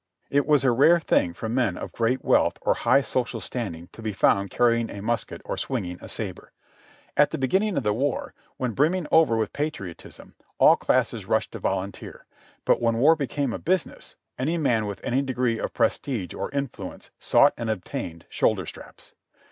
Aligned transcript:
It 0.31 0.47
was 0.47 0.63
a 0.63 0.71
rare 0.71 0.99
thing 0.99 1.31
for 1.35 1.47
men 1.47 1.77
of 1.77 1.91
great 1.91 2.25
wealth 2.25 2.57
or 2.63 2.73
high 2.73 3.01
social 3.01 3.39
standing 3.39 3.87
to 3.93 4.01
be 4.01 4.13
found 4.13 4.49
carrying 4.49 4.89
a 4.89 4.99
musket 4.99 5.43
or 5.45 5.57
swinging 5.57 5.99
a 6.01 6.09
sabre. 6.09 6.53
At 7.15 7.29
the 7.29 7.37
beginning 7.37 7.77
of 7.77 7.83
the 7.83 7.93
war, 7.93 8.33
when 8.57 8.71
brimming 8.71 9.05
over 9.11 9.37
with 9.37 9.53
patriotism, 9.53 10.33
all 10.57 10.75
classes 10.75 11.27
rushed 11.27 11.51
to 11.51 11.59
volunteer, 11.59 12.25
but 12.65 12.81
when 12.81 12.97
war 12.97 13.15
became 13.15 13.53
a 13.53 13.59
business, 13.59 14.15
any 14.39 14.57
man 14.57 14.87
with 14.87 15.01
any 15.03 15.21
degree 15.21 15.59
of 15.59 15.71
prestige 15.71 16.33
or 16.33 16.49
influence 16.49 17.11
sought 17.19 17.53
and 17.55 17.69
obtained 17.69 18.25
shoulder 18.27 18.65
straps. 18.65 19.13